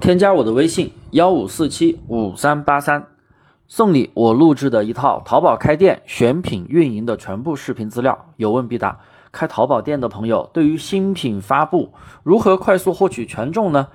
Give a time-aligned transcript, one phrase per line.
[0.00, 3.06] 添加我的微信幺五四七五三八三，
[3.68, 8.98] 送你我录制的一套淘宝开店选品运营的全部视频资料，有问必答。
[9.30, 11.92] 开淘宝店的朋友，对于新品发布
[12.22, 13.88] 如何快速获取权重呢？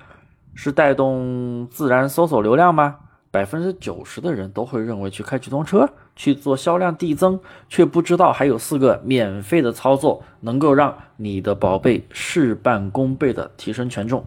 [0.54, 2.98] 是带动自然搜索流量吗？
[3.32, 14.24] 百分之九十的人都会认为去开直通车去做销量递增，却不知道还有四个免费的操作能够让你的宝贝事半功倍的提升权重。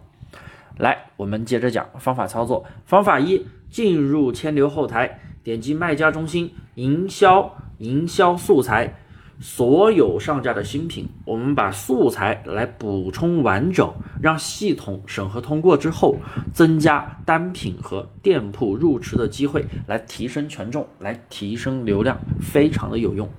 [0.80, 2.66] 来，我们接着讲方法操作。
[2.86, 8.96] 方法一，进入千牛后台，点击卖家中心营销，营销素材。
[9.42, 16.18] 所有上架的新品，我们把素材来补充完整，让系统审核通过之后，
[16.54, 23.30] 增加单品和店铺入池的机会，来提升权重，来提升流量，非常的有用。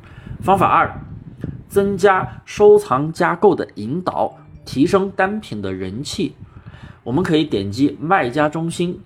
[0.41, 0.91] 方法二，
[1.69, 6.35] 增加收藏加购的引导，提升单品的人气。
[7.11, 9.01] 我们可以点击卖家中心。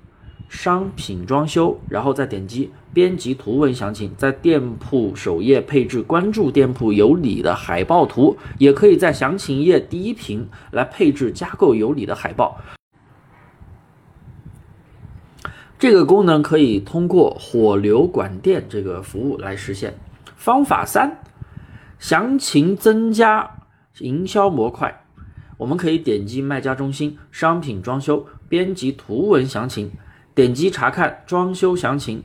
[0.51, 12.61] 商品装修，然后再点击编辑图文详情，在店铺首页配置关注店铺有礼的海报图，也可以在详情页第一屏来配置加购有礼的海报。
[15.79, 19.95] 这个功能可以通过火流管店这个服务来实现。
[20.37, 21.23] 方法三，
[21.99, 23.51] 详情增加
[24.01, 25.04] 营销模块，
[25.57, 29.91] 我们可以点击卖家中心商品装修，编辑图文详情。
[30.35, 32.25] 点击查看装修详情，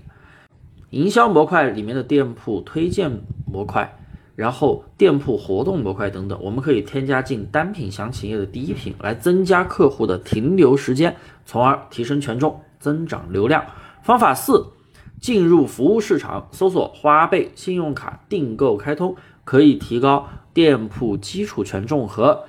[0.90, 4.00] 营销模块里面的店铺推荐模块，
[4.36, 13.64] 然后店铺活动模块等等，我们可以添加进单品详情页的第一品，来增加客户的停留时间，从而提升权重，增长流量。
[14.02, 14.66] 方法四，
[15.22, 22.46] 进入服务市场，搜索花呗、信用卡订购开通，可以提高店铺基础权重和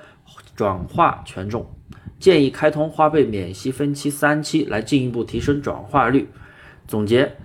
[0.61, 1.65] 转化权重。
[2.19, 6.29] 建议开通花呗免息分期三期，来进一步提升转化率。
[6.87, 7.35] 总结：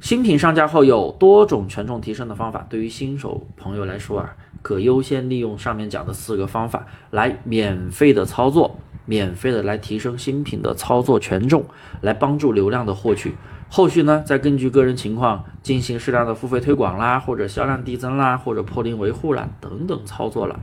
[0.00, 11.64] 新品上架后有多种权重提升的方法，对于新手朋友来说啊，可优先利用上面讲的四个方法来免费的操作，免费的来提升新品的操作权重，
[12.00, 13.36] 来帮助流量的获取。
[13.68, 20.58] 后续呢，再根据个人情况进行适量的付费推广啦，或者销量递增啦，或者破零维护啦等等操作了。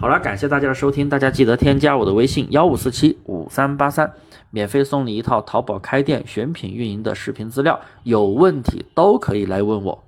[0.00, 4.10] 好了，感谢大家的收听，大家记得添加我的微信幺五四七五三八三，
[4.48, 10.02] 免费送你一套淘宝开店选品运营的视频资料，有问题都可以来问我。